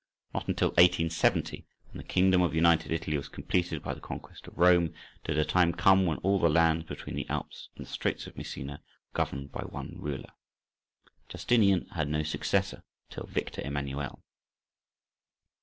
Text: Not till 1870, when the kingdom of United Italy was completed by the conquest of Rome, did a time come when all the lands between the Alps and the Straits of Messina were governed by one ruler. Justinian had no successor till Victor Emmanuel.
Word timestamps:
Not 0.33 0.47
till 0.57 0.69
1870, 0.69 1.67
when 1.85 1.97
the 1.97 2.03
kingdom 2.03 2.41
of 2.41 2.55
United 2.55 2.91
Italy 2.91 3.17
was 3.17 3.27
completed 3.29 3.83
by 3.83 3.93
the 3.93 3.99
conquest 3.99 4.47
of 4.47 4.57
Rome, 4.57 4.95
did 5.23 5.37
a 5.37 5.45
time 5.45 5.73
come 5.73 6.07
when 6.07 6.17
all 6.23 6.39
the 6.39 6.49
lands 6.49 6.85
between 6.85 7.15
the 7.15 7.29
Alps 7.29 7.69
and 7.75 7.85
the 7.85 7.89
Straits 7.91 8.25
of 8.25 8.35
Messina 8.35 8.81
were 8.83 9.13
governed 9.15 9.51
by 9.51 9.61
one 9.61 9.93
ruler. 9.99 10.31
Justinian 11.29 11.85
had 11.89 12.07
no 12.09 12.23
successor 12.23 12.81
till 13.11 13.27
Victor 13.27 13.61
Emmanuel. 13.61 14.23